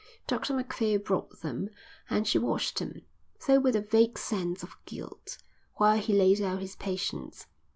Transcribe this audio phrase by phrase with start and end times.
[0.25, 1.69] Dr Macphail brought them
[2.09, 3.03] and she watched him,
[3.45, 5.37] though with a vague sense of guilt,
[5.75, 7.45] while he laid out his patience.